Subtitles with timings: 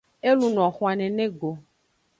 [0.29, 1.51] E luno xwan nene go.